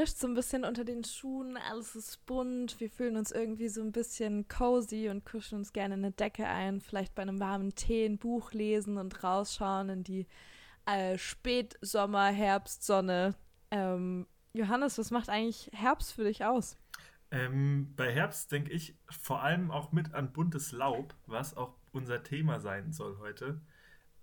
[0.00, 3.82] knischt so ein bisschen unter den Schuhen, alles ist bunt, wir fühlen uns irgendwie so
[3.82, 8.06] ein bisschen cozy und kuscheln uns gerne eine Decke ein, vielleicht bei einem warmen Tee
[8.06, 10.26] ein Buch lesen und rausschauen in die
[10.86, 13.34] äh, Spätsommer, Herbstsonne.
[13.70, 16.78] Ähm, Johannes, was macht eigentlich Herbst für dich aus?
[17.30, 22.22] Ähm, bei Herbst denke ich vor allem auch mit an buntes Laub, was auch unser
[22.22, 23.60] Thema sein soll heute.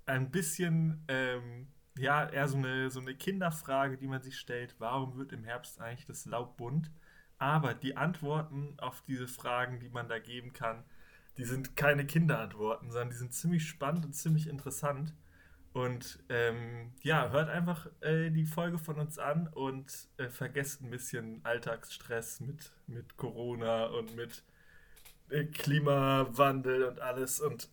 [0.08, 5.18] Ein bisschen ähm, ja, eher so eine, so eine Kinderfrage, die man sich stellt, warum
[5.18, 6.92] wird im Herbst eigentlich das Laub bunt?
[7.40, 10.84] Aber die Antworten auf diese Fragen, die man da geben kann,
[11.38, 15.14] die sind keine Kinderantworten, sondern die sind ziemlich spannend und ziemlich interessant.
[15.74, 20.90] Und ähm, ja, hört einfach äh, die Folge von uns an und äh, vergesst ein
[20.90, 24.44] bisschen Alltagsstress mit, mit Corona und mit
[25.30, 27.70] äh, Klimawandel und alles und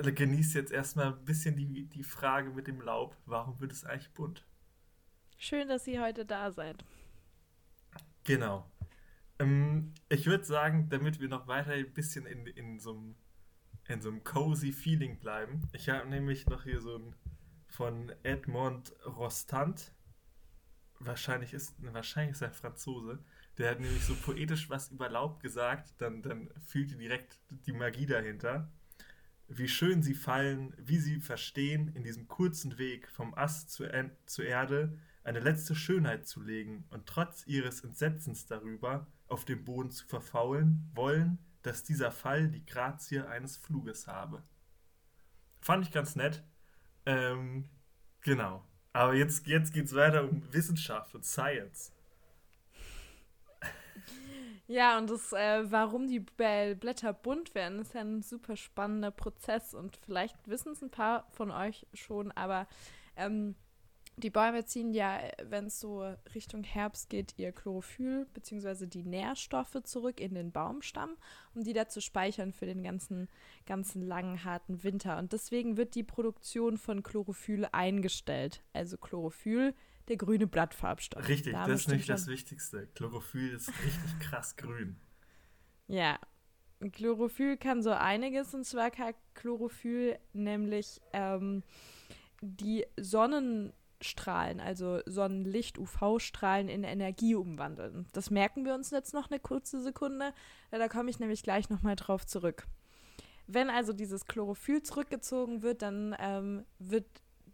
[0.00, 3.16] genießt jetzt erstmal ein bisschen die, die Frage mit dem Laub.
[3.26, 4.46] Warum wird es eigentlich bunt?
[5.38, 6.84] Schön, dass ihr heute da seid.
[8.24, 8.70] Genau.
[9.38, 13.16] Ähm, ich würde sagen, damit wir noch weiter ein bisschen in, in so einem
[13.88, 15.68] in so einem cozy Feeling bleiben.
[15.72, 17.16] Ich habe nämlich noch hier so ein
[17.66, 19.92] von Edmond Rostand.
[21.00, 23.18] Wahrscheinlich ist, wahrscheinlich ist er Franzose.
[23.58, 25.94] Der hat nämlich so poetisch was über Laub gesagt.
[25.98, 28.70] Dann, dann fühlt ihr direkt die Magie dahinter
[29.58, 33.90] wie schön sie fallen, wie sie verstehen, in diesem kurzen Weg vom Ast zur,
[34.26, 39.90] zur Erde eine letzte Schönheit zu legen und trotz ihres Entsetzens darüber auf dem Boden
[39.90, 44.42] zu verfaulen, wollen, dass dieser Fall die Grazie eines Fluges habe.
[45.60, 46.42] Fand ich ganz nett.
[47.06, 47.68] Ähm,
[48.20, 48.66] genau.
[48.92, 51.92] Aber jetzt, jetzt geht es weiter um Wissenschaft und Science.
[54.68, 59.74] Ja, und das, äh, warum die Blätter bunt werden, ist ja ein super spannender Prozess
[59.74, 62.66] und vielleicht wissen es ein paar von euch schon, aber
[63.16, 63.54] ähm,
[64.16, 66.02] die Bäume ziehen ja, wenn es so
[66.34, 68.86] Richtung Herbst geht, ihr Chlorophyll bzw.
[68.86, 71.16] die Nährstoffe zurück in den Baumstamm,
[71.54, 73.28] um die da zu speichern für den ganzen,
[73.66, 75.18] ganzen langen, harten Winter.
[75.18, 78.62] Und deswegen wird die Produktion von Chlorophyll eingestellt.
[78.74, 79.74] Also Chlorophyll
[80.12, 81.26] der grüne Blattfarbstoff.
[81.26, 82.86] Richtig, da das ist nicht das Wichtigste.
[82.94, 84.96] Chlorophyll ist richtig krass grün.
[85.86, 86.18] Ja,
[86.92, 91.62] Chlorophyll kann so einiges und zwar kann Chlorophyll nämlich ähm,
[92.42, 98.06] die Sonnenstrahlen, also Sonnenlicht, UV-Strahlen in Energie umwandeln.
[98.12, 100.34] Das merken wir uns jetzt noch eine kurze Sekunde,
[100.70, 102.66] da komme ich nämlich gleich nochmal drauf zurück.
[103.46, 107.06] Wenn also dieses Chlorophyll zurückgezogen wird, dann ähm, wird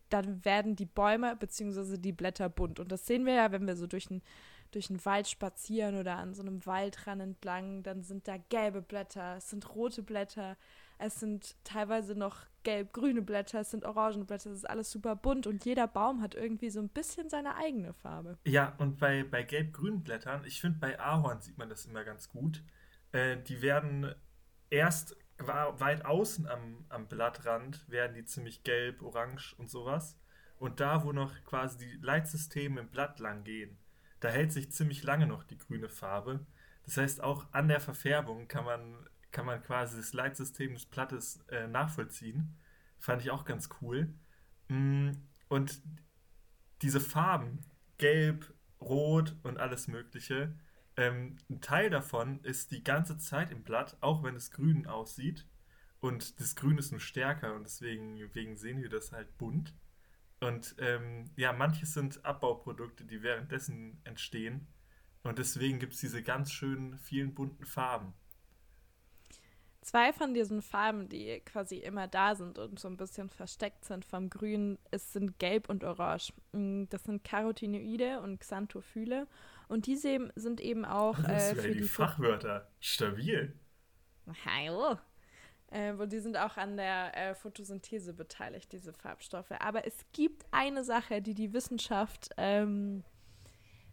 [0.09, 1.99] dann werden die Bäume bzw.
[1.99, 2.81] die Blätter bunt.
[2.81, 4.23] Und das sehen wir ja, wenn wir so durch einen
[4.71, 9.51] durch Wald spazieren oder an so einem Waldrand entlang, dann sind da gelbe Blätter, es
[9.51, 10.57] sind rote Blätter,
[10.99, 15.47] es sind teilweise noch gelb-grüne Blätter, es sind orange Blätter, es ist alles super bunt
[15.47, 18.37] und jeder Baum hat irgendwie so ein bisschen seine eigene Farbe.
[18.45, 22.29] Ja, und bei, bei gelb-grünen Blättern, ich finde bei Ahorn sieht man das immer ganz
[22.29, 22.63] gut,
[23.13, 24.15] äh, die werden
[24.71, 30.19] erst weit außen am, am Blattrand werden die ziemlich gelb, orange und sowas.
[30.59, 33.79] Und da, wo noch quasi die Leitsysteme im Blatt lang gehen,
[34.21, 36.45] da hält sich ziemlich lange noch die grüne Farbe.
[36.85, 41.45] Das heißt, auch an der Verfärbung kann man, kann man quasi das Leitsystem des Blattes
[41.49, 42.57] äh, nachvollziehen.
[42.99, 44.13] Fand ich auch ganz cool.
[44.69, 45.13] Mm,
[45.49, 45.81] und
[46.83, 47.61] diese Farben,
[47.99, 50.55] gelb, rot und alles Mögliche,
[50.99, 55.47] ähm, ein Teil davon ist die ganze Zeit im Blatt, auch wenn es grün aussieht.
[56.01, 59.75] Und das Grün ist nur stärker und deswegen, deswegen sehen wir das halt bunt.
[60.41, 64.67] Und ähm, ja, manches sind Abbauprodukte, die währenddessen entstehen.
[65.23, 68.13] Und deswegen gibt es diese ganz schönen, vielen bunten Farben.
[69.83, 74.05] Zwei von diesen Farben, die quasi immer da sind und so ein bisschen versteckt sind
[74.05, 76.33] vom Grün, es sind Gelb und Orange.
[76.53, 79.27] Mm, das sind Carotinoide und Xanthophylle.
[79.69, 82.71] Und diese sind eben auch äh, für die, die Fachwörter.
[82.81, 83.55] Stabil.
[84.45, 84.99] Hallo.
[85.71, 89.53] Äh, und die sind auch an der äh, Photosynthese beteiligt, diese Farbstoffe.
[89.61, 93.05] Aber es gibt eine Sache, die die Wissenschaft ähm,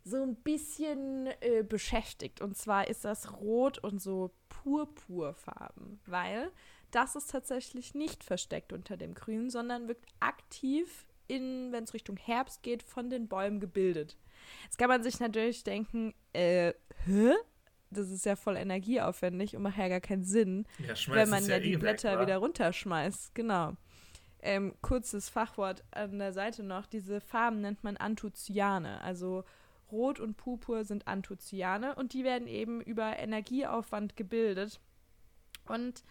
[0.04, 2.40] so ein bisschen äh, beschäftigt.
[2.40, 6.52] Und zwar ist das Rot und so Purpurfarben, weil
[6.92, 12.18] das ist tatsächlich nicht versteckt unter dem Grün, sondern wirkt aktiv in, wenn es Richtung
[12.18, 14.16] Herbst geht, von den Bäumen gebildet.
[14.64, 16.74] Jetzt kann man sich natürlich denken, äh,
[17.06, 17.34] hä?
[17.92, 21.56] Das ist ja voll energieaufwendig und macht ja gar keinen Sinn, ja, wenn man ja,
[21.56, 23.36] ja die eh Blätter weg, wieder runterschmeißt.
[23.36, 23.74] Genau.
[24.42, 26.86] Ähm, kurzes Fachwort an der Seite noch.
[26.88, 29.02] Diese Farben nennt man Anthocyane.
[29.02, 29.44] Also
[29.92, 34.80] Rot und Purpur sind Anthocyane und die werden eben über Energieaufwand gebildet.
[35.68, 36.04] Und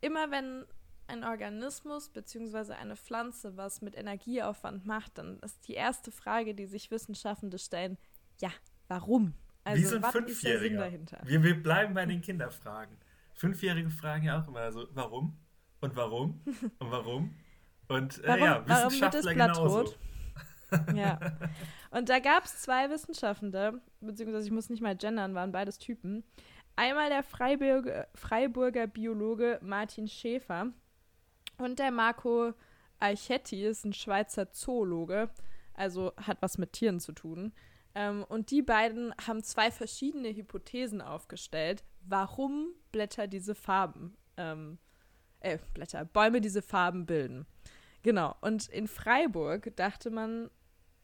[0.00, 0.64] immer wenn
[1.08, 2.72] ein Organismus bzw.
[2.74, 7.98] eine Pflanze was mit Energieaufwand macht, dann ist die erste Frage, die sich Wissenschaftler stellen,
[8.40, 8.50] ja,
[8.88, 9.34] warum?
[9.64, 11.20] Also, Wie so ein was dahinter?
[11.24, 12.96] Wir, wir bleiben bei den Kinderfragen.
[13.34, 15.36] Fünfjährige fragen ja auch immer so, warum?
[15.80, 16.40] Und warum?
[16.78, 17.34] Und warum?
[17.88, 19.94] Und äh, warum, ja, Wissenschaftler genauso.
[20.94, 21.18] ja.
[21.90, 26.24] Und da gab es zwei Wissenschaftler, beziehungsweise ich muss nicht mal gendern, waren beides Typen.
[26.74, 30.72] Einmal der Freiburger, Freiburger Biologe Martin Schäfer
[31.58, 32.52] und der Marco
[32.98, 35.30] Alchetti ist ein Schweizer Zoologe,
[35.74, 37.52] also hat was mit Tieren zu tun.
[37.94, 44.78] Ähm, und die beiden haben zwei verschiedene Hypothesen aufgestellt, warum Blätter diese Farben, ähm,
[45.40, 47.46] äh, Blätter, Bäume diese Farben bilden.
[48.02, 48.36] Genau.
[48.40, 50.50] Und in Freiburg dachte man,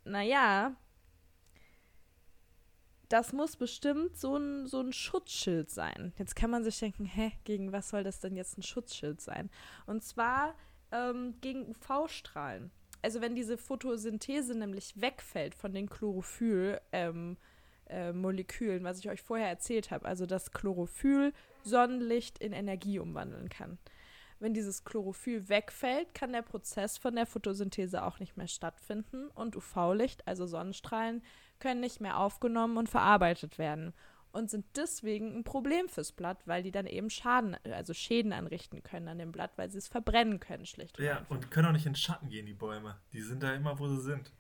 [0.05, 0.77] naja,
[3.13, 6.15] das muss bestimmt so ein, so ein Schutzschild sein.
[6.17, 9.51] Jetzt kann man sich denken, hä, gegen was soll das denn jetzt ein Schutzschild sein?
[9.87, 10.55] Und zwar
[10.93, 12.71] ähm, gegen UV-Strahlen.
[13.03, 19.49] Also wenn diese Photosynthese nämlich wegfällt von den Chlorophyll-Molekülen, ähm, äh, was ich euch vorher
[19.49, 21.35] erzählt habe, also dass Chlorophyll
[21.65, 23.77] Sonnenlicht in Energie umwandeln kann.
[24.43, 29.55] Wenn dieses Chlorophyll wegfällt, kann der Prozess von der Photosynthese auch nicht mehr stattfinden und
[29.55, 31.23] UV-Licht, also Sonnenstrahlen,
[31.63, 33.95] können nicht mehr aufgenommen und verarbeitet werden
[34.33, 38.83] und sind deswegen ein Problem fürs Blatt, weil die dann eben Schaden, also Schäden anrichten
[38.83, 40.99] können an dem Blatt, weil sie es verbrennen können, schlicht.
[40.99, 41.31] Und ja, einfach.
[41.31, 42.99] und können auch nicht in Schatten gehen, die Bäume.
[43.13, 44.33] Die sind da immer, wo sie sind.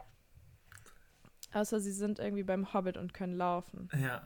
[1.52, 3.88] Außer sie sind irgendwie beim Hobbit und können laufen.
[4.00, 4.22] Ja.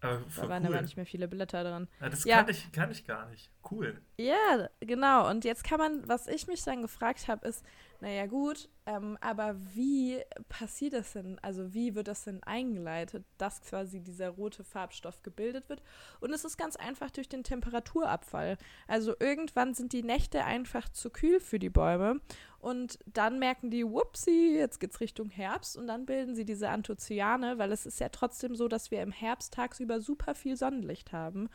[0.00, 0.72] Aber da waren cool.
[0.72, 1.88] aber nicht mehr viele Blätter dran.
[2.00, 2.36] Ja, das ja.
[2.42, 3.50] Kann, ich, kann ich gar nicht.
[3.70, 4.02] Cool.
[4.18, 5.30] Ja, genau.
[5.30, 7.64] Und jetzt kann man, was ich mich dann gefragt habe, ist,
[8.04, 10.20] naja gut, ähm, aber wie
[10.50, 11.38] passiert das denn?
[11.40, 15.82] Also wie wird das denn eingeleitet, dass quasi dieser rote Farbstoff gebildet wird?
[16.20, 18.58] Und es ist ganz einfach durch den Temperaturabfall.
[18.88, 22.20] Also irgendwann sind die Nächte einfach zu kühl für die Bäume
[22.58, 27.56] und dann merken die, whoopsie, jetzt geht's Richtung Herbst und dann bilden sie diese Anthocyane,
[27.56, 31.48] weil es ist ja trotzdem so, dass wir im Herbst tagsüber super viel Sonnenlicht haben.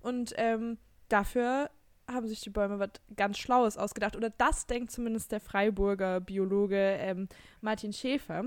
[0.00, 0.76] Und ähm,
[1.08, 1.70] dafür
[2.10, 4.16] haben sich die Bäume was ganz Schlaues ausgedacht.
[4.16, 7.28] Oder das denkt zumindest der Freiburger Biologe ähm,
[7.60, 8.44] Martin Schäfer.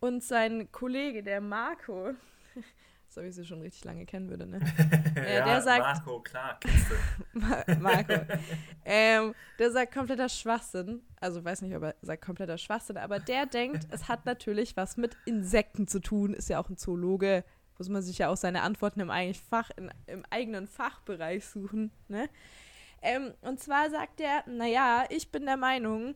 [0.00, 2.10] Und sein Kollege, der Marco,
[3.08, 4.58] so wie ich sie schon richtig lange kennen würde, ne?
[5.16, 5.80] äh, ja, der sagt.
[5.80, 7.74] Marco, klar, kennst du.
[7.80, 8.12] Marco.
[8.84, 11.00] ähm, der sagt kompletter Schwachsinn.
[11.20, 14.98] Also weiß nicht, ob er sagt kompletter Schwachsinn, aber der denkt, es hat natürlich was
[14.98, 17.44] mit Insekten zu tun, ist ja auch ein Zoologe,
[17.78, 21.90] muss man sich ja auch seine Antworten im, eigenen Fach, in, im eigenen Fachbereich suchen.
[22.08, 22.28] Ne?
[23.02, 26.14] Ähm, und zwar sagt er, naja, ich bin der Meinung,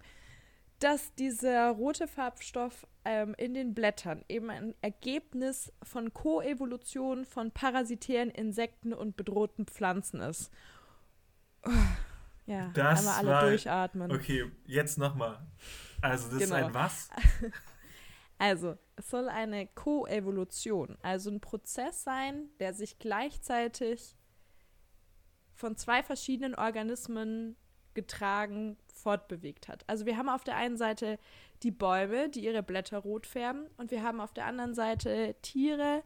[0.78, 8.30] dass dieser rote Farbstoff ähm, in den Blättern eben ein Ergebnis von Koevolution von parasitären
[8.30, 10.52] Insekten und bedrohten Pflanzen ist.
[12.46, 14.12] Ja, das einmal alle war, durchatmen.
[14.12, 15.38] Okay, jetzt nochmal.
[16.00, 16.56] Also das genau.
[16.56, 17.10] ist ein was?
[18.40, 24.16] Also, es soll eine Koevolution, also ein Prozess sein, der sich gleichzeitig
[25.54, 27.56] von zwei verschiedenen Organismen
[27.94, 29.84] getragen fortbewegt hat.
[29.88, 31.18] Also wir haben auf der einen Seite
[31.62, 36.02] die Bäume, die ihre Blätter rot färben, und wir haben auf der anderen Seite Tiere,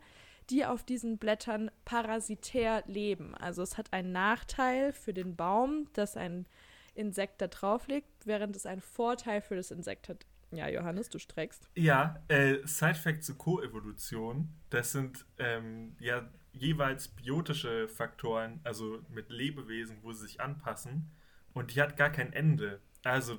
[0.51, 3.35] die auf diesen Blättern parasitär leben.
[3.35, 6.47] Also es hat einen Nachteil für den Baum, dass ein
[6.95, 11.19] Insekt da drauf liegt, während es einen Vorteil für das Insekt hat, ja, Johannes, du
[11.19, 11.69] streckst.
[11.75, 14.55] Ja, äh, Side-Fact zur Koevolution.
[14.71, 21.11] Das sind ähm, ja jeweils biotische Faktoren, also mit Lebewesen, wo sie sich anpassen.
[21.55, 22.81] Und die hat gar kein Ende.
[23.03, 23.39] Also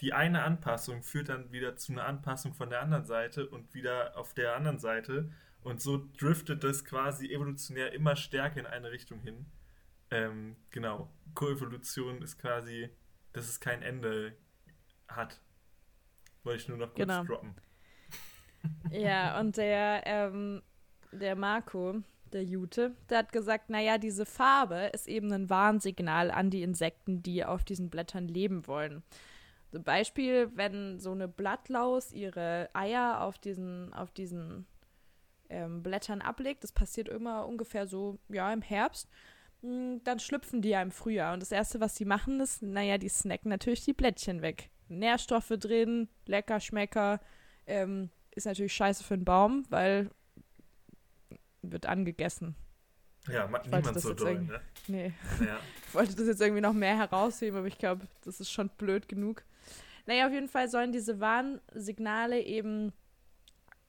[0.00, 4.16] die eine Anpassung führt dann wieder zu einer Anpassung von der anderen Seite und wieder
[4.16, 5.30] auf der anderen Seite.
[5.62, 9.46] Und so driftet das quasi evolutionär immer stärker in eine Richtung hin.
[10.10, 11.10] Ähm, genau.
[11.34, 12.90] Koevolution ist quasi,
[13.32, 14.36] dass es kein Ende
[15.08, 15.40] hat.
[16.44, 17.24] Wollte ich nur noch kurz genau.
[17.24, 17.54] droppen.
[18.90, 20.62] Ja, und der, ähm,
[21.12, 21.96] der Marco,
[22.32, 27.22] der Jute, der hat gesagt, naja, diese Farbe ist eben ein Warnsignal an die Insekten,
[27.22, 29.02] die auf diesen Blättern leben wollen.
[29.70, 34.66] Zum Beispiel, wenn so eine Blattlaus ihre Eier auf diesen, auf diesen
[35.50, 39.10] ähm, Blättern ablegt, das passiert immer ungefähr so, ja, im Herbst,
[39.60, 41.34] hm, dann schlüpfen die ja im Frühjahr.
[41.34, 44.70] Und das Erste, was die machen, ist, naja, die snacken natürlich die Blättchen weg.
[44.98, 47.20] Nährstoffe drin, lecker Schmecker.
[47.66, 50.10] Ähm, ist natürlich scheiße für den Baum, weil
[51.62, 52.56] wird angegessen.
[53.28, 54.60] Ja, ich niemand so doll, ne?
[54.86, 55.12] Nee.
[55.40, 55.58] Ja.
[55.86, 59.08] ich wollte das jetzt irgendwie noch mehr herausheben, aber ich glaube, das ist schon blöd
[59.08, 59.44] genug.
[60.06, 62.92] Naja, auf jeden Fall sollen diese Warnsignale eben,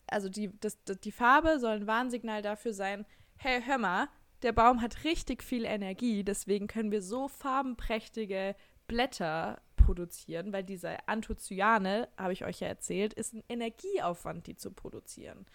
[0.07, 4.07] also die, das, die Farbe soll ein Warnsignal dafür sein, hey, hör mal,
[4.41, 8.55] der Baum hat richtig viel Energie, deswegen können wir so farbenprächtige
[8.87, 14.71] Blätter produzieren, weil diese Anthocyane, habe ich euch ja erzählt, ist ein Energieaufwand, die zu
[14.71, 15.45] produzieren.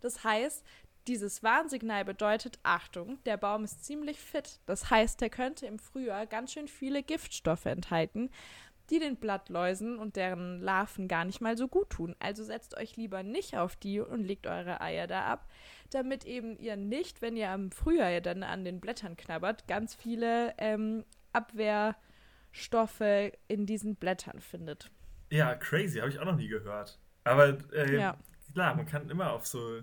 [0.00, 0.64] Das heißt,
[1.06, 4.60] dieses Warnsignal bedeutet, Achtung, der Baum ist ziemlich fit.
[4.66, 8.30] Das heißt, der könnte im Frühjahr ganz schön viele Giftstoffe enthalten,
[8.90, 12.14] die den Blattläusen und deren Larven gar nicht mal so gut tun.
[12.18, 15.48] Also setzt euch lieber nicht auf die und legt eure Eier da ab,
[15.90, 20.54] damit eben ihr nicht, wenn ihr am Frühjahr dann an den Blättern knabbert, ganz viele
[20.58, 21.04] ähm,
[22.58, 24.90] Abwehrstoffe in diesen Blättern findet.
[25.30, 26.98] Ja, crazy, habe ich auch noch nie gehört.
[27.24, 28.18] Aber äh, ja.
[28.52, 29.82] klar, man kann immer auf so,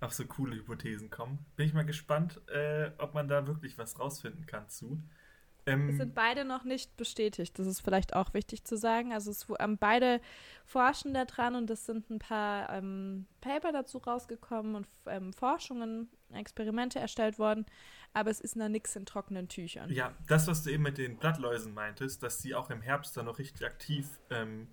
[0.00, 1.44] auf so coole Hypothesen kommen.
[1.56, 5.02] Bin ich mal gespannt, äh, ob man da wirklich was rausfinden kann zu.
[5.66, 7.58] Ähm, es sind beide noch nicht bestätigt.
[7.58, 9.12] Das ist vielleicht auch wichtig zu sagen.
[9.12, 10.20] Also es ähm, beide
[10.64, 16.08] forschen da dran und es sind ein paar ähm, Paper dazu rausgekommen und ähm, Forschungen,
[16.32, 17.66] Experimente erstellt worden.
[18.12, 19.90] Aber es ist noch nichts in trockenen Tüchern.
[19.90, 23.26] Ja, das, was du eben mit den Blattläusen meintest, dass sie auch im Herbst dann
[23.26, 24.68] noch richtig aktiv ähm,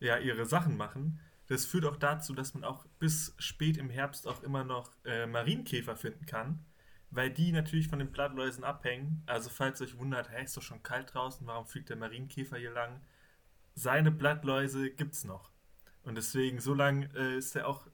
[0.00, 1.20] ja, ihre Sachen machen.
[1.46, 5.26] Das führt auch dazu, dass man auch bis spät im Herbst auch immer noch äh,
[5.26, 6.64] Marienkäfer finden kann
[7.10, 9.22] weil die natürlich von den Blattläusen abhängen.
[9.26, 12.70] Also falls euch wundert, hey, ist doch schon kalt draußen, warum fliegt der Marienkäfer hier
[12.70, 13.00] lang?
[13.74, 15.50] Seine Blattläuse gibt's noch.
[16.02, 17.86] Und deswegen, so lange äh, ist er auch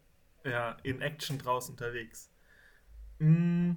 [0.44, 2.30] ja, in Action draußen unterwegs.
[3.18, 3.72] Mm,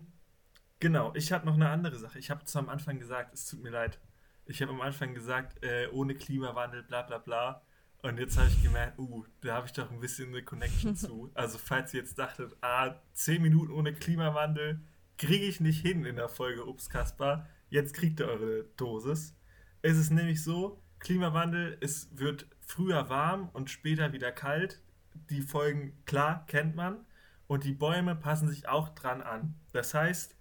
[0.80, 2.20] genau, ich habe noch eine andere Sache.
[2.20, 4.00] Ich habe zu am Anfang gesagt, es tut mir leid.
[4.46, 7.62] Ich habe am Anfang gesagt, äh, ohne Klimawandel, bla bla bla.
[8.02, 11.32] Und jetzt habe ich gemerkt, uh, da habe ich doch ein bisschen eine Connection zu.
[11.34, 14.82] Also falls ihr jetzt dachtet, ah, 10 Minuten ohne Klimawandel,
[15.18, 17.48] kriege ich nicht hin in der Folge Ups Kaspar.
[17.70, 19.36] Jetzt kriegt ihr eure Dosis.
[19.82, 24.82] Es ist nämlich so, Klimawandel, es wird früher warm und später wieder kalt.
[25.30, 27.06] Die Folgen, klar, kennt man.
[27.48, 29.56] Und die Bäume passen sich auch dran an.
[29.74, 30.36] Das heißt,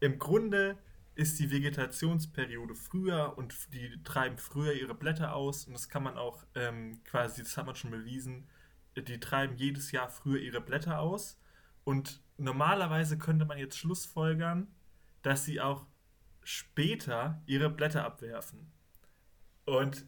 [0.00, 0.78] im Grunde
[1.14, 5.66] ist die Vegetationsperiode früher und die treiben früher ihre Blätter aus.
[5.66, 8.46] Und das kann man auch ähm, quasi, das hat man schon bewiesen,
[8.96, 11.38] die treiben jedes Jahr früher ihre Blätter aus.
[11.84, 14.68] Und normalerweise könnte man jetzt schlussfolgern,
[15.22, 15.86] dass sie auch
[16.42, 18.70] später ihre Blätter abwerfen.
[19.64, 20.06] Und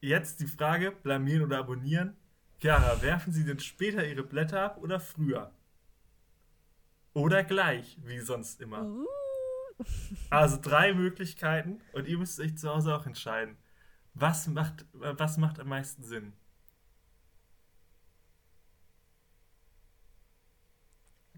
[0.00, 2.16] jetzt die Frage, blamieren oder abonnieren.
[2.60, 5.52] Chiara, werfen sie denn später ihre Blätter ab oder früher?
[7.14, 8.84] Oder gleich, wie sonst immer.
[8.84, 9.06] Uh.
[10.30, 13.56] Also drei Möglichkeiten und ihr müsst euch zu Hause auch entscheiden.
[14.14, 16.34] Was macht, was macht am meisten Sinn?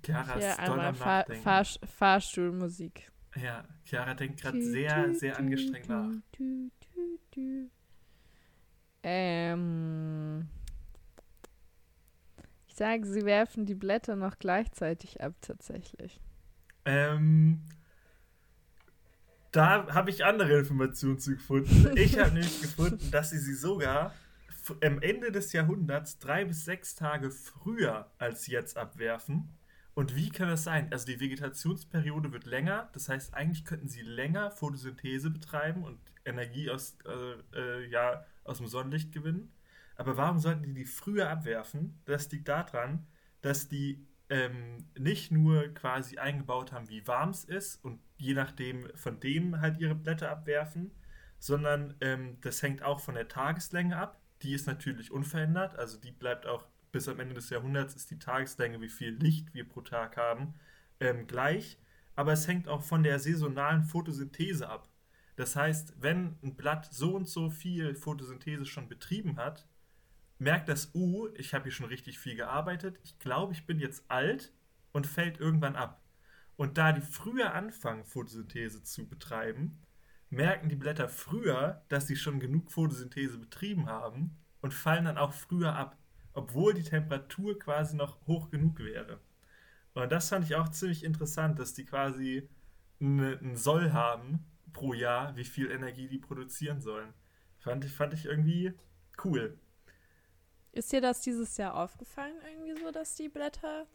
[0.04, 3.10] Chiara ist doll am Fahr Fahr Fahrstuhlmusik.
[3.36, 6.10] Ja, Chiara denkt gerade sehr, sehr angestrengt nach.
[9.02, 10.48] Ähm,
[12.74, 16.20] ich sage, sie werfen die Blätter noch gleichzeitig ab, tatsächlich.
[16.84, 17.60] Ähm,
[19.52, 21.92] da habe ich andere Informationen zu gefunden.
[21.96, 24.12] Ich habe nämlich gefunden, dass sie sie sogar
[24.82, 29.56] am Ende des Jahrhunderts drei bis sechs Tage früher als jetzt abwerfen.
[29.94, 30.88] Und wie kann das sein?
[30.90, 36.70] Also die Vegetationsperiode wird länger, das heißt, eigentlich könnten sie länger Photosynthese betreiben und Energie
[36.70, 39.52] aus, äh, äh, ja, aus dem Sonnenlicht gewinnen.
[39.96, 42.00] Aber warum sollten die die früher abwerfen?
[42.04, 43.06] Das liegt daran,
[43.42, 48.88] dass die ähm, nicht nur quasi eingebaut haben, wie warm es ist und je nachdem
[48.96, 50.90] von dem halt ihre Blätter abwerfen,
[51.38, 54.20] sondern ähm, das hängt auch von der Tageslänge ab.
[54.42, 58.20] Die ist natürlich unverändert, also die bleibt auch bis am Ende des Jahrhunderts ist die
[58.20, 60.54] Tageslänge, wie viel Licht wir pro Tag haben,
[61.00, 61.78] ähm, gleich.
[62.14, 64.88] Aber es hängt auch von der saisonalen Photosynthese ab.
[65.34, 69.66] Das heißt, wenn ein Blatt so und so viel Photosynthese schon betrieben hat,
[70.38, 74.10] merkt das U, ich habe hier schon richtig viel gearbeitet, ich glaube, ich bin jetzt
[74.10, 74.52] alt
[74.92, 76.02] und fällt irgendwann ab.
[76.56, 79.82] Und da die früher anfangen, Photosynthese zu betreiben,
[80.30, 85.32] merken die Blätter früher, dass sie schon genug Photosynthese betrieben haben und fallen dann auch
[85.32, 85.98] früher ab
[86.34, 89.20] obwohl die Temperatur quasi noch hoch genug wäre.
[89.94, 92.48] Und das fand ich auch ziemlich interessant, dass die quasi
[93.00, 97.14] einen Soll haben pro Jahr, wie viel Energie die produzieren sollen.
[97.60, 98.74] Fand ich, fand ich irgendwie
[99.24, 99.58] cool.
[100.74, 103.86] Ist dir das dieses Jahr aufgefallen, irgendwie so, dass die Blätter,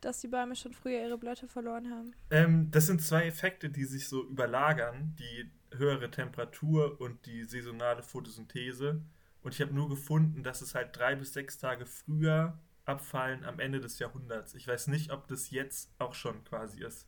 [0.00, 2.12] dass die Bäume schon früher ihre Blätter verloren haben?
[2.30, 8.02] Ähm, das sind zwei Effekte, die sich so überlagern: die höhere Temperatur und die saisonale
[8.02, 9.00] Photosynthese.
[9.42, 13.60] Und ich habe nur gefunden, dass es halt drei bis sechs Tage früher abfallen am
[13.60, 14.54] Ende des Jahrhunderts.
[14.54, 17.06] Ich weiß nicht, ob das jetzt auch schon quasi ist.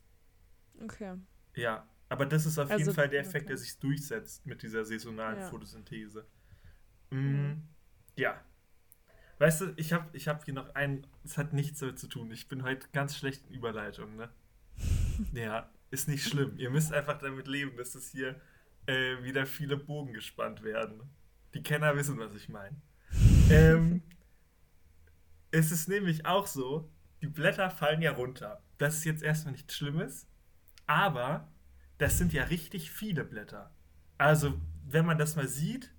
[0.81, 1.17] Okay.
[1.55, 3.47] Ja, aber das ist auf also, jeden Fall der Effekt, okay.
[3.47, 5.49] der sich durchsetzt mit dieser saisonalen ja.
[5.49, 6.25] Photosynthese.
[7.09, 7.63] Mm, mhm.
[8.15, 8.41] Ja.
[9.41, 12.29] Weißt du, ich habe ich hab hier noch einen, es hat nichts damit zu tun.
[12.29, 14.29] Ich bin heute ganz schlecht in Überleitung, ne?
[15.33, 16.59] ja, ist nicht schlimm.
[16.59, 18.39] Ihr müsst einfach damit leben, dass es hier
[18.85, 21.01] äh, wieder viele Bogen gespannt werden.
[21.55, 22.79] Die Kenner wissen, was ich meine.
[23.49, 24.03] ähm,
[25.49, 26.91] es ist nämlich auch so,
[27.23, 28.61] die Blätter fallen ja runter.
[28.77, 30.27] Das ist jetzt erstmal nichts Schlimmes,
[30.85, 31.51] aber
[31.97, 33.73] das sind ja richtig viele Blätter.
[34.19, 35.91] Also, wenn man das mal sieht,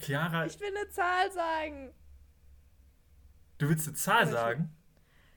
[0.00, 0.46] Clara.
[0.46, 1.92] Ich will eine Zahl sagen.
[3.58, 4.74] Du willst eine Zahl sagen?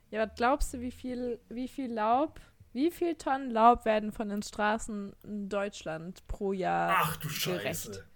[0.10, 2.40] Ja, was glaubst du, wie viel, wie viel Laub,
[2.74, 7.66] wie viel Tonnen Laub werden von den Straßen in Deutschland pro Jahr Ach du gerecht?
[7.66, 8.08] Scheiße.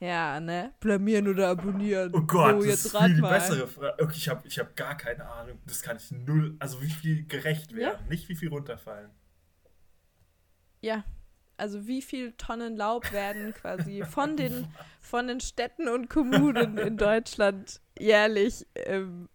[0.00, 0.74] Ja, ne?
[0.80, 2.12] Blamieren oder abonnieren.
[2.12, 4.02] Oh Gott, so, das ist viel die bessere Frage.
[4.02, 5.60] Okay, ich habe ich hab gar keine Ahnung.
[5.64, 6.56] Das kann ich null.
[6.58, 8.08] Also wie viel gerecht werden, ja?
[8.08, 9.10] nicht wie viel runterfallen.
[10.80, 11.04] Ja,
[11.56, 14.66] also wie viel Tonnen Laub werden quasi von den,
[15.00, 19.28] von den Städten und Kommunen in Deutschland jährlich ähm,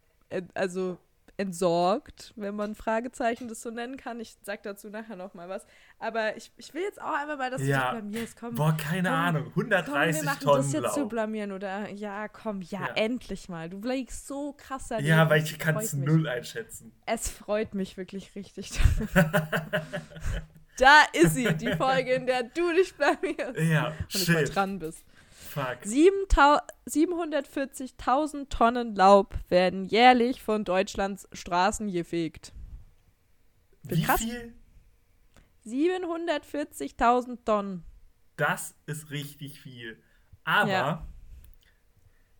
[0.53, 0.97] also
[1.37, 4.19] entsorgt, wenn man Fragezeichen das so nennen kann.
[4.19, 5.65] Ich sag dazu nachher noch mal was.
[5.99, 7.91] Aber ich, ich will jetzt auch einmal mal, dass ja.
[7.91, 8.39] du blamierst.
[8.39, 9.47] Komm, Boah, keine komm, Ahnung.
[9.49, 13.49] 130 komm, wir machen Tonnen das jetzt zu blamieren oder ja, komm, ja, ja, endlich
[13.49, 13.69] mal.
[13.69, 15.07] Du liegst so krass daneben.
[15.07, 16.91] Ja, weil ich kann es null einschätzen.
[17.05, 18.71] Es freut mich wirklich richtig.
[20.77, 23.59] da ist sie, die Folge, in der du dich blamierst.
[23.59, 25.03] Ja, und ich mal dran bist.
[25.29, 25.83] Fuck.
[25.85, 32.53] 740.000 Tonnen Laub werden jährlich von Deutschlands Straßen gefegt.
[33.83, 34.21] Wie krass.
[34.21, 34.55] viel?
[35.65, 37.83] 740.000 Tonnen.
[38.35, 39.99] Das ist richtig viel.
[40.43, 41.07] Aber ja.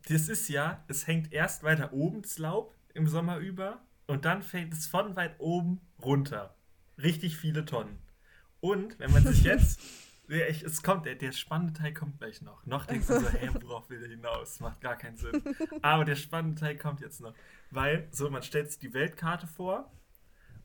[0.08, 4.42] das ist ja, es hängt erst weiter oben das Laub im Sommer über und dann
[4.42, 6.54] fällt es von weit oben runter.
[6.96, 7.98] Richtig viele Tonnen.
[8.60, 9.80] Und wenn man sich jetzt
[10.28, 12.64] ich, es kommt, der, der spannende Teil kommt gleich noch.
[12.66, 14.60] Noch denkst du so, hey, worauf will er hinaus?
[14.60, 15.42] Macht gar keinen Sinn.
[15.82, 17.34] Aber der spannende Teil kommt jetzt noch.
[17.70, 19.90] Weil, so, man stellt sich die Weltkarte vor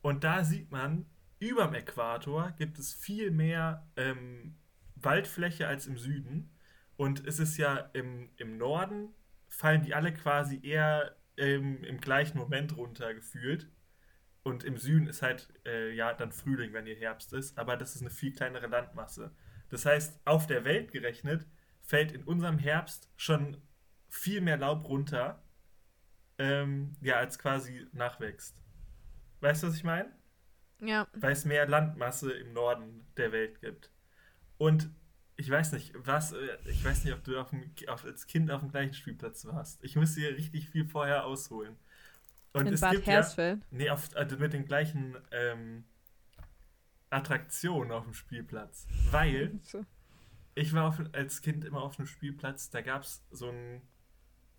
[0.01, 1.05] und da sieht man,
[1.39, 4.55] über dem Äquator gibt es viel mehr ähm,
[4.95, 6.51] Waldfläche als im Süden.
[6.95, 9.10] Und es ist ja im, im Norden,
[9.47, 13.67] fallen die alle quasi eher ähm, im gleichen Moment runter gefühlt.
[14.43, 17.58] Und im Süden ist halt, äh, ja, dann Frühling, wenn hier Herbst ist.
[17.58, 19.34] Aber das ist eine viel kleinere Landmasse.
[19.69, 21.47] Das heißt, auf der Welt gerechnet
[21.82, 23.58] fällt in unserem Herbst schon
[24.10, 25.43] viel mehr Laub runter,
[26.38, 28.62] ähm, ja, als quasi nachwächst.
[29.41, 30.12] Weißt du, was ich meine?
[30.79, 31.08] Ja.
[31.13, 33.91] Weil es mehr Landmasse im Norden der Welt gibt.
[34.58, 34.89] Und
[35.36, 38.51] ich weiß nicht, was, äh, ich weiß nicht, ob du auf dem, auf, als Kind
[38.51, 39.84] auf dem gleichen Spielplatz warst.
[39.84, 41.75] Ich müsste hier richtig viel vorher ausholen.
[42.54, 43.60] Und in es Bad gibt Hersfeld?
[43.60, 45.86] Ja, nee, auf, also mit den gleichen ähm,
[47.10, 48.88] Attraktion auf dem Spielplatz.
[49.12, 49.60] Weil
[50.56, 53.82] ich war auf, als Kind immer auf einem Spielplatz, da gab es so einen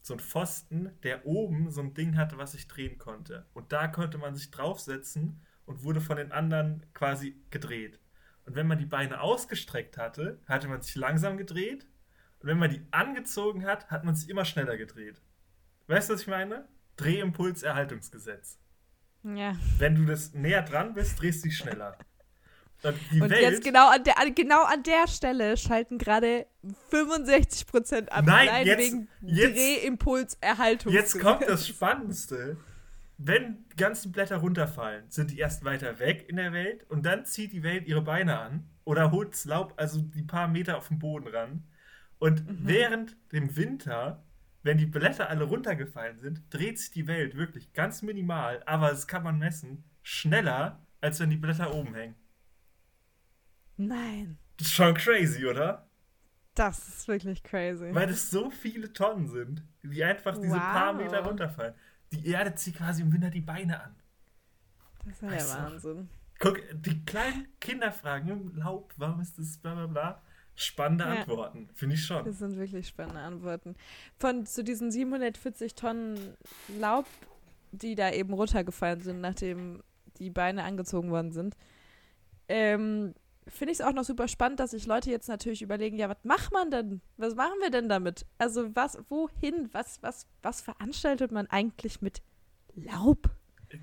[0.03, 3.47] so Pfosten, der oben so ein Ding hatte, was sich drehen konnte.
[3.55, 8.01] Und da konnte man sich draufsetzen und wurde von den anderen quasi gedreht.
[8.45, 11.87] Und wenn man die Beine ausgestreckt hatte, hatte man sich langsam gedreht.
[12.41, 15.23] Und wenn man die angezogen hat, hat man sich immer schneller gedreht.
[15.87, 16.69] Weißt du, was ich meine?
[16.97, 18.59] Drehimpuls-Erhaltungsgesetz.
[19.23, 19.57] Ja.
[19.79, 21.97] Wenn du das näher dran bist, drehst du dich schneller.
[22.83, 26.47] Und, und jetzt genau an, der, genau an der Stelle schalten gerade
[26.93, 28.25] 65% ab.
[28.27, 30.93] Nein, allein jetzt, wegen Drehimpuls-Erhaltung.
[30.93, 32.59] Jetzt kommt das Spannendste.
[33.17, 37.25] Wenn die ganzen Blätter runterfallen, sind die erst weiter weg in der Welt und dann
[37.25, 40.89] zieht die Welt ihre Beine an oder holt das Laub, also die paar Meter auf
[40.89, 41.65] den Boden ran.
[42.19, 42.59] Und mhm.
[42.63, 44.24] während dem Winter,
[44.65, 49.07] wenn die Blätter alle runtergefallen sind, dreht sich die Welt wirklich ganz minimal, aber das
[49.07, 52.17] kann man messen, schneller, als wenn die Blätter oben hängen.
[53.77, 54.39] Nein.
[54.57, 55.87] Das ist schon crazy, oder?
[56.55, 57.95] Das ist wirklich crazy.
[57.95, 60.61] Weil das so viele Tonnen sind, die einfach diese wow.
[60.61, 61.75] paar Meter runterfallen.
[62.13, 63.95] Die Erde zieht quasi im Winter die Beine an.
[65.05, 66.09] Das ist ja weißt Wahnsinn.
[66.39, 70.23] Guck, die kleinen Kinder fragen, Laub, warum ist das bla bla bla.
[70.57, 71.11] Spannende ja.
[71.11, 72.25] Antworten, finde ich schon.
[72.25, 73.75] Das sind wirklich spannende Antworten.
[74.19, 76.37] Von zu diesen 740 Tonnen
[76.79, 77.07] Laub,
[77.73, 79.83] die da eben runtergefallen sind, nachdem
[80.19, 81.57] die Beine angezogen worden sind,
[82.49, 83.15] ähm,
[83.49, 86.23] finde ich es auch noch super spannend, dass sich Leute jetzt natürlich überlegen, ja, was
[86.23, 87.01] macht man denn?
[87.17, 88.27] Was machen wir denn damit?
[88.39, 92.23] Also was, wohin, was, was, was veranstaltet man eigentlich mit
[92.75, 93.31] Laub?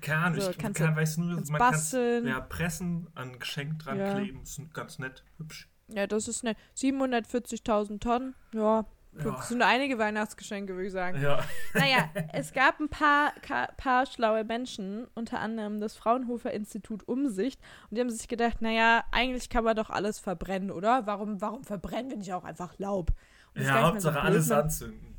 [0.00, 3.98] Keine Ahnung, also, ich kann, kann, weiß nur, man kann ja pressen, an Geschenk dran
[3.98, 4.14] ja.
[4.14, 5.68] kleben, ist ganz nett, hübsch.
[5.94, 6.56] Ja, das ist nett.
[6.76, 8.84] 740.000 Tonnen, ja,
[9.18, 9.24] ja.
[9.24, 11.20] Das sind einige Weihnachtsgeschenke, würde ich sagen.
[11.20, 11.44] Ja.
[11.74, 13.32] Naja, es gab ein paar,
[13.76, 19.04] paar schlaue Menschen, unter anderem das Fraunhofer Institut Umsicht, und die haben sich gedacht, naja,
[19.10, 21.06] eigentlich kann man doch alles verbrennen, oder?
[21.06, 23.10] Warum, warum verbrennen wir nicht auch einfach Laub?
[23.54, 25.14] Ja, Hauptsache so alles anzünden.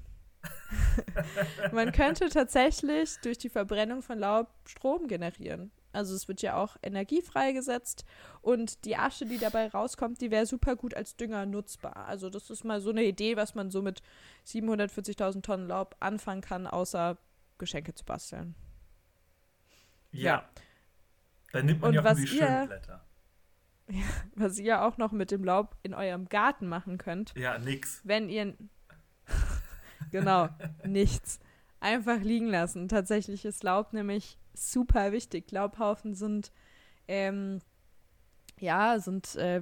[1.72, 5.72] man könnte tatsächlich durch die Verbrennung von Laub Strom generieren.
[5.94, 8.06] Also es wird ja auch Energie freigesetzt
[8.42, 12.08] und die Asche, die dabei rauskommt, die wäre super gut als Dünger nutzbar.
[12.08, 14.02] Also das ist mal so eine Idee, was man so mit
[14.48, 17.18] 740.000 Tonnen Laub anfangen kann, außer
[17.58, 18.56] Geschenke zu basteln.
[20.12, 20.24] Ja.
[20.24, 20.50] ja.
[21.52, 23.06] Dann nimmt man Und ja auch die schönen Blätter.
[23.90, 27.34] Ja, was ihr auch noch mit dem Laub in eurem Garten machen könnt.
[27.36, 28.00] Ja, nix.
[28.06, 28.56] Wenn ihr.
[30.12, 30.48] genau,
[30.86, 31.42] nichts.
[31.84, 32.88] Einfach liegen lassen.
[32.88, 35.52] Tatsächlich ist Laub nämlich super wichtig.
[35.52, 36.52] Laubhaufen sind
[37.08, 37.60] ähm,
[38.60, 39.62] ja, sind äh,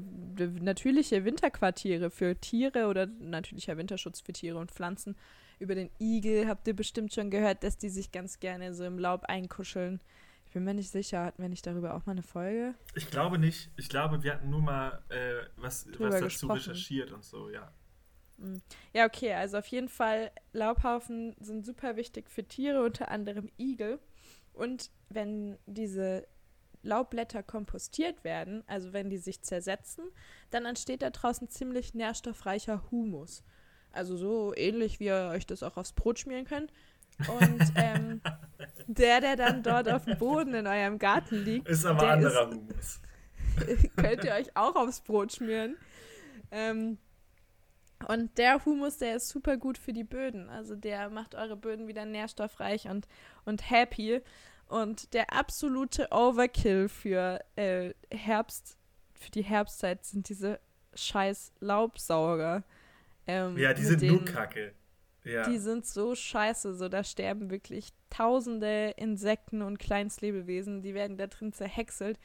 [0.60, 5.15] natürliche Winterquartiere für Tiere oder natürlicher Winterschutz für Tiere und Pflanzen.
[5.60, 8.99] Über den Igel habt ihr bestimmt schon gehört, dass die sich ganz gerne so im
[8.99, 10.01] Laub einkuscheln.
[10.45, 12.75] Ich bin mir nicht sicher, hatten wir nicht darüber auch mal eine Folge?
[12.93, 13.69] Ich glaube nicht.
[13.77, 16.57] Ich glaube, wir hatten nur mal äh, was, was dazu gesprochen.
[16.57, 17.71] recherchiert und so, ja.
[18.41, 18.62] Hm.
[18.93, 23.99] Ja, okay, also auf jeden Fall, Laubhaufen sind super wichtig für Tiere, unter anderem Igel.
[24.54, 26.27] Und wenn diese
[26.84, 30.06] Laubblätter kompostiert werden, also wenn die sich zersetzen,
[30.49, 33.43] dann entsteht da draußen ziemlich nährstoffreicher Humus.
[33.91, 36.73] Also so ähnlich, wie ihr euch das auch aufs Brot schmieren könnt.
[37.27, 38.21] Und ähm,
[38.88, 42.56] der, der dann dort auf dem Boden in eurem Garten liegt, ist aber anderer ist,
[42.56, 43.01] Humus.
[43.95, 45.77] könnt ihr euch auch aufs Brot schmieren.
[46.51, 46.97] Ähm,
[48.07, 50.49] und der Humus, der ist super gut für die Böden.
[50.49, 53.07] Also der macht eure Böden wieder nährstoffreich und,
[53.45, 54.21] und happy.
[54.67, 58.77] Und der absolute Overkill für äh, Herbst,
[59.13, 60.59] für die Herbstzeit sind diese
[60.93, 62.63] scheiß Laubsauger.
[63.27, 64.73] Ähm, ja, die sind nur Kacke.
[65.23, 65.47] Ja.
[65.47, 71.27] Die sind so scheiße, so da sterben wirklich tausende Insekten und Kleinstlebewesen, die werden da
[71.27, 72.19] drin zerhäckselt.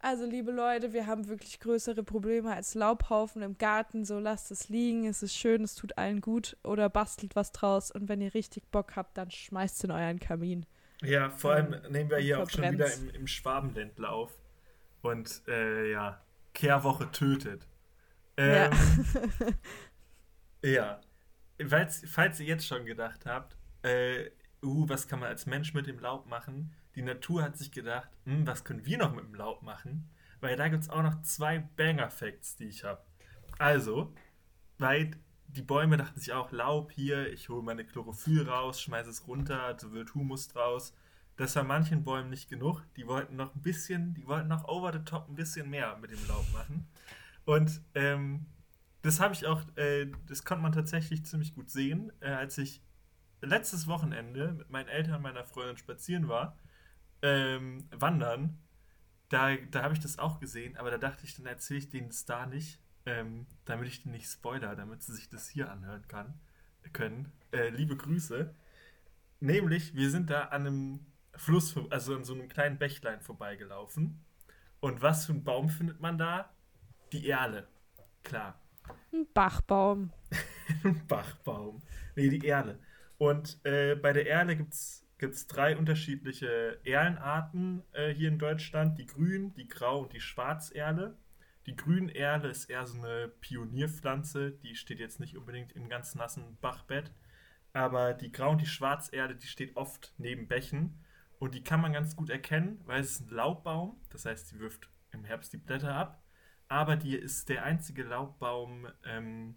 [0.00, 4.04] Also, liebe Leute, wir haben wirklich größere Probleme als Laubhaufen im Garten.
[4.04, 7.90] So lasst es liegen, es ist schön, es tut allen gut oder bastelt was draus.
[7.90, 10.66] Und wenn ihr richtig Bock habt, dann schmeißt es in euren Kamin.
[11.02, 14.32] Ja, vor allem nehmen wir hier auch schon wieder im, im Schwabenländler auf.
[15.02, 16.20] Und äh, ja,
[16.54, 17.66] Kehrwoche tötet.
[18.36, 18.70] Ähm,
[20.62, 20.70] ja.
[20.70, 21.00] ja.
[21.66, 24.30] Falls, falls ihr jetzt schon gedacht habt, äh,
[24.62, 26.72] uh, was kann man als Mensch mit dem Laub machen?
[26.98, 30.10] Die Natur hat sich gedacht, hm, was können wir noch mit dem Laub machen?
[30.40, 33.00] Weil da gibt es auch noch zwei Banger-Facts, die ich habe.
[33.56, 34.12] Also,
[34.78, 35.12] weil
[35.46, 39.76] die Bäume dachten sich auch, Laub hier, ich hole meine Chlorophyll raus, schmeiße es runter,
[39.78, 40.92] so wird Humus draus.
[41.36, 42.82] Das war manchen Bäumen nicht genug.
[42.96, 46.10] Die wollten noch ein bisschen, die wollten noch over the top ein bisschen mehr mit
[46.10, 46.88] dem Laub machen.
[47.44, 48.46] Und ähm,
[49.02, 52.82] das habe ich auch, äh, das konnte man tatsächlich ziemlich gut sehen, äh, als ich
[53.40, 56.58] letztes Wochenende mit meinen Eltern und meiner Freundin spazieren war,
[57.22, 58.58] ähm, wandern.
[59.28, 62.08] Da, da habe ich das auch gesehen, aber da dachte ich, dann erzähle ich denen
[62.08, 66.06] das da nicht, ähm, damit ich die nicht spoiler, damit sie sich das hier anhören
[66.08, 66.40] kann,
[66.92, 67.32] können.
[67.52, 68.54] Äh, liebe Grüße.
[69.40, 74.24] Nämlich, wir sind da an einem Fluss, also an so einem kleinen Bächlein vorbeigelaufen.
[74.80, 76.50] Und was für einen Baum findet man da?
[77.12, 77.68] Die Erle.
[78.22, 78.60] Klar.
[79.12, 80.12] Ein Bachbaum.
[80.84, 81.82] ein Bachbaum.
[82.16, 82.78] Nee, die Erle.
[83.18, 85.07] Und äh, bei der Erle gibt es
[85.46, 88.98] drei unterschiedliche Erlenarten äh, hier in Deutschland.
[88.98, 91.16] Die Grün, die Grau und die Schwarzerle.
[91.66, 96.56] Die Grünerle ist eher so eine Pionierpflanze, die steht jetzt nicht unbedingt im ganz nassen
[96.60, 97.12] Bachbett.
[97.74, 101.04] Aber die Grau- und die Schwarzerde, die steht oft neben Bächen.
[101.38, 104.00] Und die kann man ganz gut erkennen, weil es ist ein Laubbaum.
[104.10, 106.24] Das heißt, sie wirft im Herbst die Blätter ab.
[106.68, 109.56] Aber die ist der einzige Laubbaum ähm,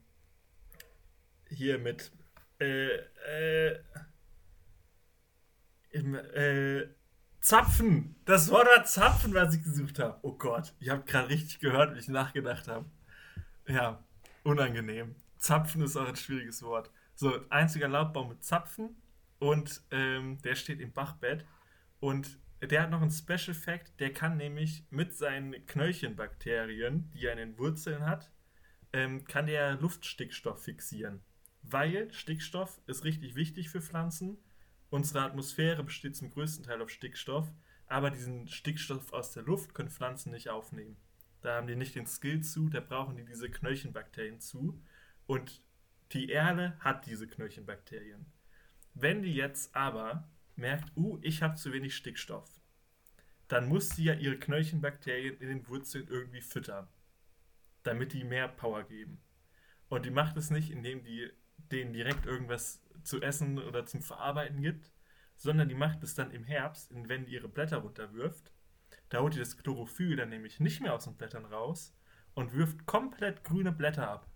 [1.50, 2.12] hier mit
[2.60, 3.80] äh, äh,
[5.91, 6.88] im, äh,
[7.41, 8.15] Zapfen.
[8.25, 10.19] Das Wort war Zapfen, was ich gesucht habe.
[10.21, 12.86] Oh Gott, ich habe gerade richtig gehört, wie ich nachgedacht habe.
[13.67, 14.04] Ja,
[14.43, 15.15] unangenehm.
[15.39, 16.91] Zapfen ist auch ein schwieriges Wort.
[17.15, 18.95] So, einziger Laubbaum mit Zapfen
[19.39, 21.45] und ähm, der steht im Bachbett.
[21.99, 27.34] Und der hat noch einen Special Fact, der kann nämlich mit seinen Knöllchenbakterien, die er
[27.34, 28.32] in den Wurzeln hat,
[28.93, 31.21] ähm, kann der Luftstickstoff fixieren.
[31.63, 34.38] Weil Stickstoff ist richtig wichtig für Pflanzen
[34.91, 37.47] Unsere Atmosphäre besteht zum größten Teil aus Stickstoff,
[37.88, 40.97] aber diesen Stickstoff aus der Luft können Pflanzen nicht aufnehmen.
[41.39, 44.84] Da haben die nicht den Skill zu, da brauchen die diese Knöllchenbakterien zu.
[45.27, 45.63] Und
[46.12, 48.25] die Erde hat diese Knöllchenbakterien.
[48.93, 52.49] Wenn die jetzt aber merkt, uh, ich habe zu wenig Stickstoff,
[53.47, 56.89] dann muss sie ja ihre Knöllchenbakterien in den Wurzeln irgendwie füttern,
[57.84, 59.21] damit die mehr Power geben.
[59.88, 61.32] Und die macht es nicht, indem die
[61.69, 64.91] denen direkt irgendwas zu essen oder zum Verarbeiten gibt,
[65.36, 68.52] sondern die macht es dann im Herbst, wenn die ihre Blätter runterwirft.
[69.10, 71.95] Da holt die das Chlorophyll dann nämlich nicht mehr aus den Blättern raus
[72.34, 74.28] und wirft komplett grüne Blätter ab.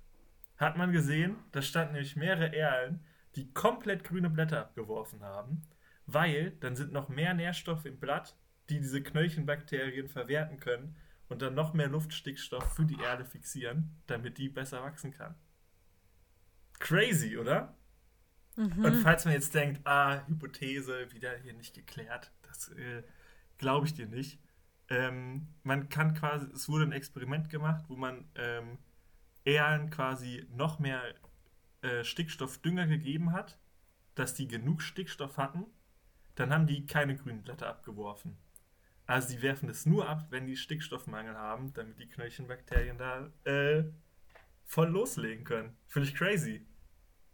[0.57, 3.03] Hat man gesehen, da standen nämlich mehrere Erlen,
[3.35, 5.61] die komplett grüne Blätter abgeworfen haben,
[6.05, 8.37] weil dann sind noch mehr Nährstoffe im Blatt,
[8.69, 10.95] die diese Knöllchenbakterien verwerten können
[11.27, 15.35] und dann noch mehr Luftstickstoff für die Erde fixieren, damit die besser wachsen kann.
[16.79, 17.75] Crazy, oder?
[18.55, 18.85] Mhm.
[18.85, 23.03] Und falls man jetzt denkt, ah, Hypothese wieder hier nicht geklärt, das äh,
[23.57, 24.39] glaube ich dir nicht.
[24.89, 28.77] Ähm, man kann quasi, es wurde ein Experiment gemacht, wo man ähm,
[29.43, 31.01] Erlen quasi noch mehr
[31.81, 33.59] äh, Stickstoffdünger gegeben hat,
[34.15, 35.65] dass die genug Stickstoff hatten.
[36.35, 38.37] Dann haben die keine grünen Blätter abgeworfen.
[39.07, 43.83] Also die werfen es nur ab, wenn die Stickstoffmangel haben, damit die Knöllchenbakterien da äh,
[44.65, 45.75] voll loslegen können.
[45.87, 46.65] Finde ich crazy.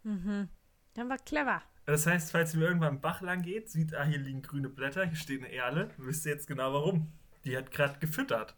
[0.04, 0.50] Mhm.
[0.94, 1.62] Dann war clever.
[1.86, 5.06] Das heißt, falls ihr irgendwann im Bach lang geht, sieht, ah, hier liegen grüne Blätter,
[5.06, 7.12] hier steht eine Erle, wisst ihr jetzt genau warum.
[7.44, 8.56] Die hat gerade gefüttert.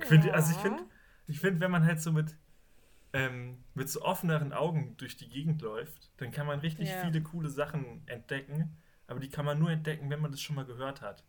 [0.00, 0.06] Ja.
[0.06, 0.82] Find, also ich finde,
[1.28, 2.36] ich find, wenn man halt so mit,
[3.12, 7.04] ähm, mit so offeneren Augen durch die Gegend läuft, dann kann man richtig ja.
[7.04, 8.76] viele coole Sachen entdecken.
[9.06, 11.24] Aber die kann man nur entdecken, wenn man das schon mal gehört hat.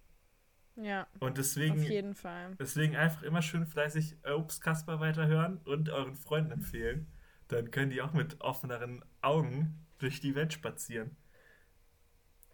[0.78, 1.08] Ja.
[1.20, 2.56] Und deswegen, auf jeden Fall.
[2.60, 7.12] Deswegen einfach immer schön fleißig Obst Kasper weiterhören und euren Freunden empfehlen.
[7.48, 11.18] Dann können die auch mit offeneren Augen durch die Welt spazieren.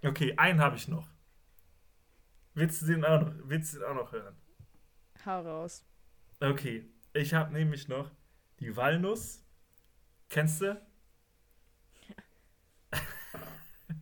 [0.04, 1.10] Okay, einen habe ich noch.
[2.54, 4.36] Willst du den auch noch, willst du den auch noch hören?
[5.26, 5.86] Hau raus.
[6.40, 8.12] Okay, ich habe nämlich noch
[8.60, 9.46] die Walnuss.
[10.30, 10.82] Kennst du?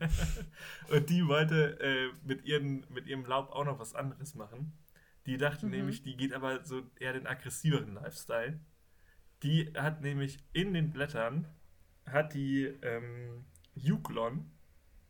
[0.89, 4.73] und die wollte äh, mit, ihren, mit ihrem Laub auch noch was anderes machen.
[5.25, 5.71] Die dachte mhm.
[5.71, 8.59] nämlich, die geht aber so eher den aggressiveren Lifestyle.
[9.43, 11.47] Die hat nämlich in den Blättern,
[12.05, 14.51] hat die ähm, Juklon,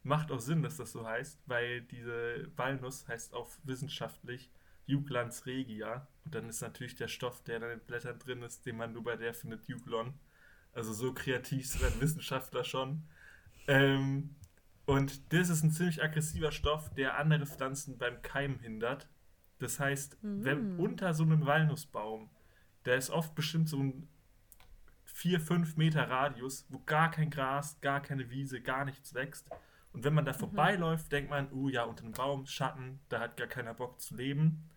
[0.04, 4.52] macht auch Sinn, dass das so heißt, weil diese Walnuss heißt auch wissenschaftlich
[4.86, 6.08] Juglans regia.
[6.26, 9.04] Und dann ist natürlich der Stoff, der in den Blättern drin ist, den man nur
[9.04, 10.14] bei der findet, Juglon.
[10.74, 13.04] Also so kreativ sind ein Wissenschaftler schon.
[13.68, 14.36] Ähm,
[14.86, 19.10] und das ist ein ziemlich aggressiver Stoff, der andere Pflanzen beim Keimen hindert.
[19.60, 20.44] Das heißt, mhm.
[20.44, 22.30] wenn unter so einem Walnussbaum,
[22.84, 24.08] da ist oft bestimmt so ein
[25.06, 29.48] 4, 5 Meter Radius, wo gar kein Gras, gar keine Wiese, gar nichts wächst.
[29.94, 30.38] Und wenn man da mhm.
[30.38, 34.16] vorbeiläuft, denkt man, uh ja, unter einem Baum, Schatten, da hat gar keiner Bock zu
[34.16, 34.70] leben.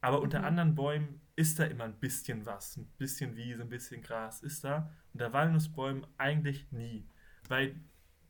[0.00, 0.24] Aber mhm.
[0.24, 2.76] unter anderen Bäumen ist da immer ein bisschen was.
[2.76, 4.90] Ein bisschen Wiese, ein bisschen Gras ist da.
[5.12, 7.06] Unter Walnussbäumen eigentlich nie.
[7.48, 7.74] Weil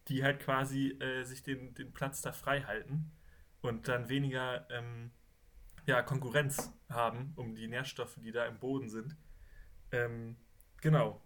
[0.09, 3.13] die halt quasi äh, sich den, den Platz da frei halten
[3.61, 5.11] und dann weniger ähm,
[5.87, 9.17] ja, Konkurrenz haben um die Nährstoffe, die da im Boden sind.
[9.93, 10.37] Ähm,
[10.81, 11.23] genau.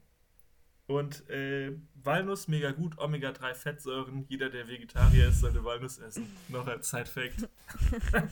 [0.87, 4.27] Und äh, Walnuss mega gut, Omega-3-Fettsäuren.
[4.29, 6.29] Jeder, der Vegetarier ist, sollte Walnuss essen.
[6.49, 7.49] Noch als Side-Fact.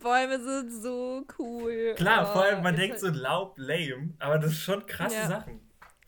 [0.00, 1.94] Bäume sind so cool.
[1.96, 5.28] Klar, oh, vor allem man denkt so Laub lame, aber das ist schon krasse ja.
[5.28, 5.60] Sachen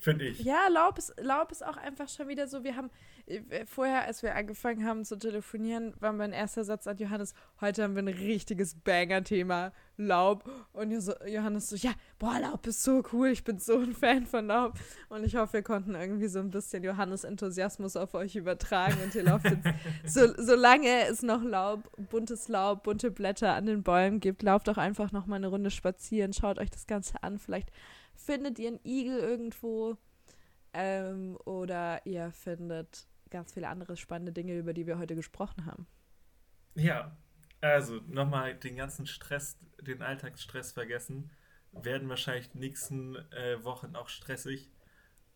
[0.04, 0.40] finde ich.
[0.40, 2.62] Ja, Laub ist, Laub ist auch einfach schon wieder so.
[2.62, 2.90] Wir haben
[3.26, 7.82] äh, vorher, als wir angefangen haben zu telefonieren, war mein erster Satz an Johannes: Heute
[7.82, 10.48] haben wir ein richtiges Banger-Thema, Laub.
[10.72, 10.92] Und
[11.26, 13.28] Johannes so: Ja, boah, Laub ist so cool.
[13.28, 14.74] Ich bin so ein Fan von Laub.
[15.08, 18.96] Und ich hoffe, wir konnten irgendwie so ein bisschen Johannes Enthusiasmus auf euch übertragen.
[19.02, 19.66] Und ihr lauft jetzt,
[20.06, 24.76] so, solange es noch Laub, buntes Laub, bunte Blätter an den Bäumen gibt, lauft doch
[24.76, 26.32] einfach noch mal eine Runde spazieren.
[26.32, 27.38] Schaut euch das Ganze an.
[27.38, 27.70] Vielleicht
[28.14, 29.96] findet ihr einen Igel irgendwo
[30.72, 35.86] ähm, oder ihr findet ganz viele andere spannende Dinge, über die wir heute gesprochen haben.
[36.74, 37.16] Ja,
[37.60, 41.30] also nochmal den ganzen Stress, den Alltagsstress vergessen.
[41.72, 44.70] Werden wahrscheinlich die nächsten äh, Wochen auch stressig.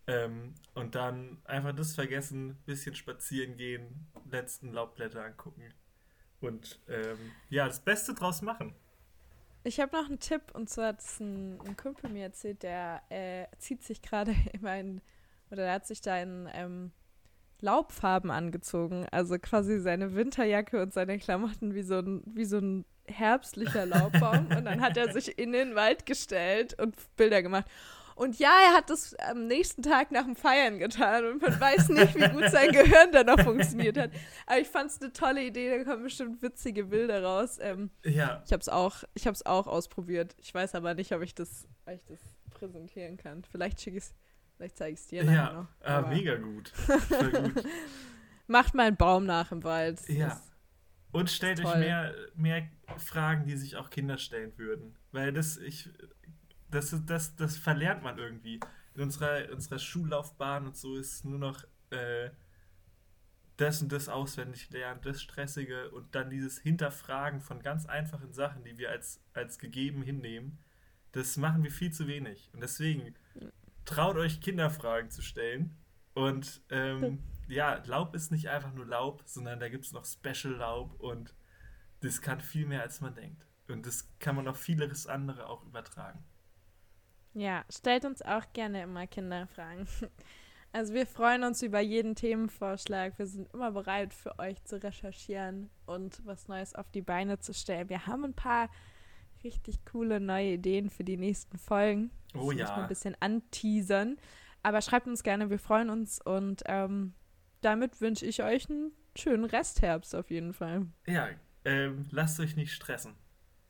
[0.06, 5.74] Ähm, und dann einfach das vergessen, bisschen spazieren gehen, letzten Laubblätter angucken
[6.40, 8.74] und ähm, ja, das Beste draus machen.
[9.68, 13.44] Ich habe noch einen Tipp und zwar hat ein, ein Kumpel mir erzählt, der äh,
[13.58, 15.02] zieht sich gerade in,
[15.50, 16.90] oder er hat sich da in ähm,
[17.60, 19.06] Laubfarben angezogen.
[19.10, 24.46] Also quasi seine Winterjacke und seine Klamotten wie so ein, wie so ein herbstlicher Laubbaum.
[24.56, 27.66] und dann hat er sich in den Wald gestellt und Bilder gemacht.
[28.18, 31.88] Und ja, er hat das am nächsten Tag nach dem Feiern getan und man weiß
[31.90, 34.10] nicht, wie gut sein Gehirn dann noch funktioniert hat.
[34.44, 37.58] Aber ich fand es eine tolle Idee, da kommen bestimmt witzige Bilder raus.
[37.60, 38.42] Ähm, ja.
[38.44, 39.04] Ich habe es auch,
[39.44, 40.34] auch ausprobiert.
[40.38, 42.18] Ich weiß aber nicht, ob ich das, ob ich das
[42.50, 43.44] präsentieren kann.
[43.44, 44.14] Vielleicht schicke ich es,
[44.56, 45.52] vielleicht zeige ich es dir ja.
[45.52, 45.68] noch.
[45.86, 46.72] Ja, ah, mega gut.
[46.88, 47.64] gut.
[48.48, 50.00] Macht mal einen Baum nach im Wald.
[50.00, 50.40] Das ja.
[51.12, 54.96] Und stellt euch mehr, mehr Fragen, die sich auch Kinder stellen würden.
[55.12, 55.88] Weil das, ich,
[56.70, 58.60] das, das, das verlernt man irgendwie.
[58.94, 62.30] In unserer, unserer Schullaufbahn und so ist nur noch äh,
[63.56, 68.64] das und das auswendig lernen, das Stressige und dann dieses Hinterfragen von ganz einfachen Sachen,
[68.64, 70.58] die wir als, als gegeben hinnehmen.
[71.12, 72.50] Das machen wir viel zu wenig.
[72.52, 73.14] Und deswegen
[73.84, 75.76] traut euch Kinderfragen zu stellen.
[76.14, 80.54] Und ähm, ja, Laub ist nicht einfach nur Laub, sondern da gibt es noch Special
[80.54, 81.34] Laub und
[82.00, 83.44] das kann viel mehr, als man denkt.
[83.66, 86.24] Und das kann man auf vieles andere auch übertragen.
[87.38, 89.86] Ja, stellt uns auch gerne immer Kinderfragen.
[90.70, 93.18] Also wir freuen uns über jeden Themenvorschlag.
[93.18, 97.54] Wir sind immer bereit für euch zu recherchieren und was Neues auf die Beine zu
[97.54, 97.88] stellen.
[97.88, 98.68] Wir haben ein paar
[99.42, 102.10] richtig coole neue Ideen für die nächsten Folgen.
[102.34, 102.66] Oh ja.
[102.66, 104.18] Muss man ein bisschen anteasern.
[104.62, 107.14] Aber schreibt uns gerne, wir freuen uns und ähm,
[107.62, 110.86] damit wünsche ich euch einen schönen Restherbst auf jeden Fall.
[111.06, 111.28] Ja,
[111.64, 113.14] ähm, lasst euch nicht stressen.